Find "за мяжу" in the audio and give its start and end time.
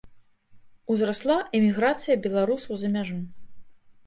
2.81-3.21